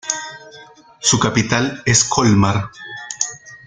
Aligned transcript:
Su 0.99 1.19
capital 1.19 1.83
es 1.85 2.03
Colmar. 2.03 2.71